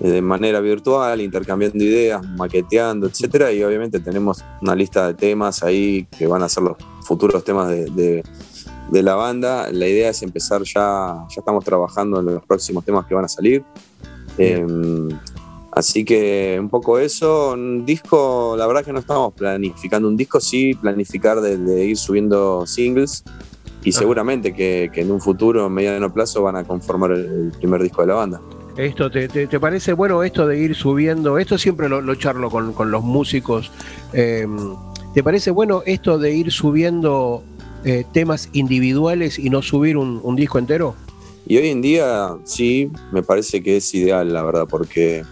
eh, 0.00 0.08
de 0.08 0.22
manera 0.22 0.60
virtual, 0.60 1.20
intercambiando 1.20 1.82
ideas, 1.82 2.20
maqueteando, 2.36 3.06
etcétera, 3.06 3.52
y 3.52 3.62
obviamente 3.62 4.00
tenemos 4.00 4.44
una 4.60 4.74
lista 4.74 5.06
de 5.06 5.14
temas 5.14 5.62
ahí 5.62 6.06
que 6.18 6.26
van 6.26 6.42
a 6.42 6.48
ser 6.48 6.64
los 6.64 6.76
futuros 7.02 7.44
temas 7.44 7.68
de, 7.68 7.86
de- 7.90 8.22
de 8.90 9.02
la 9.02 9.14
banda. 9.16 9.68
La 9.72 9.88
idea 9.88 10.10
es 10.10 10.22
empezar 10.22 10.62
ya, 10.62 11.24
ya 11.28 11.36
estamos 11.40 11.64
trabajando 11.64 12.20
en 12.20 12.26
los 12.26 12.44
próximos 12.44 12.84
temas 12.84 13.04
que 13.06 13.14
van 13.16 13.24
a 13.24 13.28
salir. 13.28 13.64
Eh, 14.38 14.64
así 15.72 16.04
que 16.04 16.56
un 16.60 16.68
poco 16.68 16.98
eso, 16.98 17.52
un 17.54 17.84
disco, 17.84 18.54
la 18.56 18.66
verdad 18.66 18.84
que 18.84 18.92
no 18.92 19.00
estamos 19.00 19.32
planificando 19.34 20.06
un 20.08 20.16
disco, 20.16 20.40
sí 20.40 20.74
planificar 20.74 21.40
de, 21.40 21.56
de 21.58 21.84
ir 21.86 21.96
subiendo 21.96 22.64
singles 22.66 23.24
y 23.86 23.92
seguramente 23.92 24.52
que, 24.52 24.90
que 24.92 25.02
en 25.02 25.12
un 25.12 25.20
futuro, 25.20 25.70
mediano 25.70 26.12
plazo, 26.12 26.42
van 26.42 26.56
a 26.56 26.64
conformar 26.64 27.12
el, 27.12 27.52
primer 27.58 27.82
disco 27.82 28.02
de 28.02 28.08
la 28.08 28.14
banda. 28.14 28.40
Esto, 28.76 29.10
¿te, 29.10 29.28
te, 29.28 29.46
te 29.46 29.60
parece 29.60 29.92
bueno 29.92 30.22
esto 30.22 30.46
de 30.46 30.58
ir 30.58 30.74
subiendo? 30.74 31.38
Esto 31.38 31.56
siempre 31.56 31.88
lo, 31.88 32.00
lo 32.02 32.14
charlo 32.16 32.50
con, 32.50 32.72
con 32.72 32.90
los 32.90 33.02
músicos. 33.02 33.70
eh, 34.12 34.46
¿Te 35.14 35.22
parece 35.22 35.50
bueno 35.50 35.82
esto 35.86 36.18
de 36.18 36.34
ir 36.34 36.52
subiendo 36.52 37.42
eh, 37.84 38.04
temas 38.12 38.50
individuales 38.52 39.38
y 39.38 39.48
no 39.48 39.62
subir 39.62 39.96
un, 39.96 40.20
un 40.22 40.36
disco 40.36 40.58
entero? 40.58 40.94
Y 41.46 41.56
hoy 41.56 41.68
en 41.68 41.80
día 41.80 42.36
sí, 42.44 42.90
me 43.12 43.22
parece 43.22 43.62
que 43.62 43.76
es 43.76 43.94
ideal, 43.94 44.32
la 44.32 44.42
verdad, 44.42 44.66
porque 44.68 45.22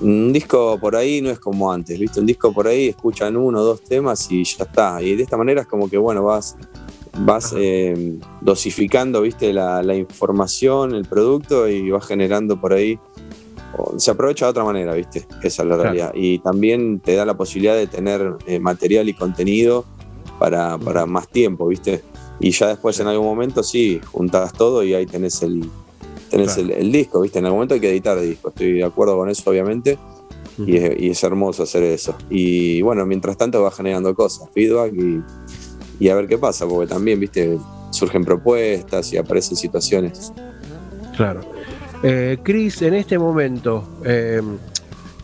un 0.00 0.32
disco 0.32 0.78
por 0.80 0.96
ahí 0.96 1.20
no 1.20 1.30
es 1.30 1.40
como 1.40 1.72
antes, 1.72 1.98
¿viste? 1.98 2.20
Un 2.20 2.26
disco 2.26 2.52
por 2.52 2.68
ahí 2.68 2.88
escuchan 2.88 3.36
uno 3.36 3.60
o 3.60 3.64
dos 3.64 3.82
temas 3.82 4.30
y 4.30 4.44
ya 4.44 4.64
está. 4.64 5.02
Y 5.02 5.16
de 5.16 5.24
esta 5.24 5.36
manera 5.36 5.62
es 5.62 5.66
como 5.66 5.90
que, 5.90 5.98
bueno, 5.98 6.22
vas, 6.22 6.56
vas 7.18 7.54
eh, 7.56 8.18
dosificando, 8.40 9.22
¿viste? 9.22 9.52
La, 9.52 9.82
la 9.82 9.94
información, 9.94 10.94
el 10.94 11.04
producto 11.04 11.68
y 11.68 11.90
vas 11.90 12.06
generando 12.06 12.60
por 12.60 12.72
ahí. 12.72 12.98
Se 13.96 14.10
aprovecha 14.12 14.46
de 14.46 14.50
otra 14.50 14.64
manera, 14.64 14.94
¿viste? 14.94 15.26
Esa 15.42 15.62
es 15.62 15.68
la 15.68 15.74
Claro. 15.74 15.82
realidad. 15.82 16.12
Y 16.14 16.38
también 16.38 17.00
te 17.00 17.14
da 17.16 17.24
la 17.24 17.36
posibilidad 17.36 17.74
de 17.74 17.86
tener 17.88 18.34
eh, 18.46 18.58
material 18.60 19.08
y 19.08 19.14
contenido 19.14 19.84
para, 20.38 20.78
para 20.78 21.06
más 21.06 21.28
tiempo, 21.28 21.66
¿viste? 21.66 22.02
Y 22.40 22.50
ya 22.52 22.68
después 22.68 22.98
en 23.00 23.08
algún 23.08 23.26
momento 23.26 23.62
sí, 23.62 24.00
juntas 24.12 24.52
todo 24.52 24.82
y 24.84 24.94
ahí 24.94 25.06
tenés 25.06 25.42
el, 25.42 25.68
tenés 26.30 26.54
Claro. 26.54 26.62
el, 26.62 26.70
el 26.86 26.92
disco, 26.92 27.20
¿viste? 27.20 27.38
En 27.40 27.46
algún 27.46 27.58
momento 27.58 27.74
hay 27.74 27.80
que 27.80 27.90
editar 27.90 28.20
disco, 28.20 28.48
estoy 28.50 28.72
de 28.74 28.84
acuerdo 28.84 29.16
con 29.16 29.28
eso, 29.28 29.48
obviamente, 29.50 29.98
y 30.58 30.76
es, 30.76 31.00
y 31.00 31.10
es 31.10 31.24
hermoso 31.24 31.64
hacer 31.64 31.82
eso. 31.82 32.14
Y 32.30 32.80
bueno, 32.82 33.04
mientras 33.06 33.36
tanto 33.36 33.60
va 33.62 33.72
generando 33.72 34.14
cosas, 34.14 34.48
feedback 34.54 34.92
y, 34.94 35.20
y 36.00 36.08
a 36.08 36.14
ver 36.14 36.26
qué 36.26 36.38
pasa, 36.38 36.66
porque 36.66 36.86
también, 36.92 37.20
¿viste? 37.20 37.58
Surgen 37.90 38.24
propuestas 38.24 39.12
y 39.12 39.16
aparecen 39.16 39.56
situaciones. 39.56 40.32
Claro. 41.16 41.40
Eh, 42.02 42.38
Cris, 42.42 42.82
en 42.82 42.94
este 42.94 43.18
momento, 43.18 43.88
eh, 44.04 44.42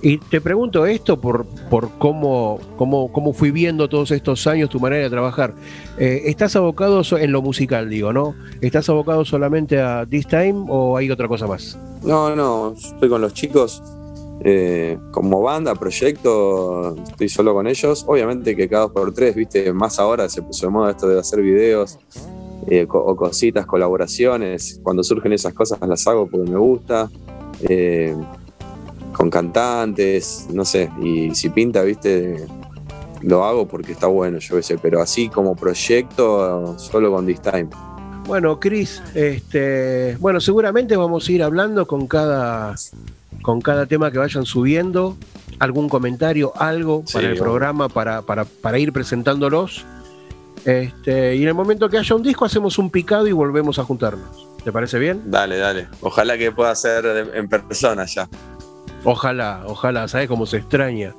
y 0.02 0.16
te 0.16 0.40
pregunto 0.40 0.86
esto 0.86 1.20
por, 1.20 1.44
por 1.68 1.90
cómo, 1.98 2.58
cómo, 2.78 3.12
cómo 3.12 3.34
fui 3.34 3.50
viendo 3.50 3.86
todos 3.88 4.10
estos 4.12 4.46
años 4.46 4.70
tu 4.70 4.80
manera 4.80 5.02
de 5.02 5.10
trabajar. 5.10 5.52
Eh, 5.98 6.22
¿Estás 6.24 6.56
abocado 6.56 7.04
so- 7.04 7.18
en 7.18 7.32
lo 7.32 7.42
musical, 7.42 7.90
digo, 7.90 8.12
no? 8.12 8.34
¿Estás 8.62 8.88
abocado 8.88 9.24
solamente 9.26 9.78
a 9.80 10.06
This 10.08 10.26
Time 10.26 10.64
o 10.68 10.96
hay 10.96 11.10
otra 11.10 11.28
cosa 11.28 11.46
más? 11.46 11.76
No, 12.02 12.34
no, 12.34 12.72
estoy 12.72 13.10
con 13.10 13.20
los 13.20 13.34
chicos 13.34 13.82
eh, 14.42 14.98
como 15.10 15.42
banda, 15.42 15.74
proyecto, 15.74 16.96
estoy 16.96 17.28
solo 17.28 17.54
con 17.54 17.66
ellos. 17.66 18.04
Obviamente 18.06 18.56
que 18.56 18.68
cada 18.68 18.84
dos 18.84 18.92
por 18.92 19.12
tres, 19.12 19.34
viste, 19.34 19.72
más 19.72 19.98
ahora 19.98 20.28
se 20.28 20.42
puso 20.42 20.66
de 20.66 20.72
moda 20.72 20.90
esto 20.90 21.08
de 21.08 21.18
hacer 21.18 21.40
videos 21.42 21.98
eh, 22.68 22.86
o 22.88 23.16
cositas, 23.16 23.66
colaboraciones. 23.66 24.80
Cuando 24.82 25.02
surgen 25.02 25.32
esas 25.32 25.54
cosas 25.54 25.78
las 25.86 26.06
hago 26.06 26.26
porque 26.26 26.50
me 26.50 26.58
gusta. 26.58 27.10
eh, 27.68 28.16
con 29.12 29.28
cantantes, 29.28 30.46
no 30.52 30.64
sé, 30.64 30.90
y 31.02 31.34
si 31.34 31.50
pinta, 31.50 31.82
viste, 31.82 32.46
lo 33.22 33.44
hago 33.44 33.66
porque 33.66 33.92
está 33.92 34.06
bueno, 34.06 34.38
yo 34.38 34.56
qué 34.56 34.62
sé, 34.62 34.78
pero 34.78 35.00
así 35.02 35.28
como 35.28 35.54
proyecto, 35.54 36.78
solo 36.78 37.12
con 37.12 37.26
This 37.26 37.42
Time. 37.42 37.68
Bueno, 38.26 38.60
Cris, 38.60 39.02
este, 39.14 40.16
bueno, 40.20 40.40
seguramente 40.40 40.96
vamos 40.96 41.28
a 41.28 41.32
ir 41.32 41.42
hablando 41.42 41.86
con 41.86 42.06
cada, 42.06 42.74
con 43.42 43.60
cada 43.60 43.86
tema 43.86 44.10
que 44.10 44.18
vayan 44.18 44.44
subiendo, 44.46 45.16
algún 45.58 45.88
comentario, 45.88 46.52
algo 46.56 47.02
Sí, 47.06 47.14
para 47.14 47.28
el 47.28 47.38
programa, 47.38 47.88
para, 47.88 48.22
para, 48.22 48.44
para 48.44 48.78
ir 48.78 48.92
presentándolos. 48.92 49.84
Este, 50.64 51.36
y 51.36 51.42
en 51.42 51.48
el 51.48 51.54
momento 51.54 51.88
que 51.88 51.98
haya 51.98 52.14
un 52.14 52.22
disco 52.22 52.44
hacemos 52.44 52.78
un 52.78 52.90
picado 52.90 53.26
y 53.26 53.32
volvemos 53.32 53.78
a 53.78 53.84
juntarnos. 53.84 54.46
¿Te 54.62 54.72
parece 54.72 54.98
bien? 54.98 55.22
Dale, 55.26 55.56
dale. 55.56 55.88
Ojalá 56.02 56.36
que 56.36 56.52
pueda 56.52 56.74
ser 56.74 57.30
en 57.34 57.48
persona 57.48 58.04
ya. 58.04 58.28
Ojalá, 59.04 59.62
ojalá, 59.66 60.06
¿sabes 60.08 60.28
cómo 60.28 60.44
se 60.44 60.58
extraña? 60.58 61.14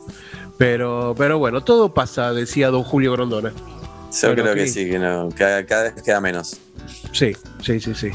Pero, 0.60 1.15
pero 1.17 1.39
bueno, 1.39 1.62
todo 1.62 1.91
pasa, 1.93 2.34
decía 2.34 2.69
don 2.69 2.84
Julio 2.84 3.13
Grondona. 3.13 3.51
Yo 4.21 4.36
creo 4.36 4.53
que 4.53 4.67
sí, 4.67 4.88
que 4.89 4.99
no, 4.99 5.29
cada, 5.36 5.65
cada 5.65 5.84
vez 5.84 6.03
queda 6.03 6.21
menos. 6.21 6.60
Sí, 7.12 7.36
sí, 7.63 7.79
sí, 7.79 7.95
sí. 7.95 8.12